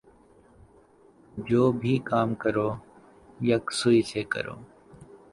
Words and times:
جو 1.47 1.71
بھی 1.71 1.97
کام 2.05 2.33
کرو 2.35 2.69
یکسوئی 3.41 4.01
سے 4.01 4.23
کرو۔ 4.23 4.55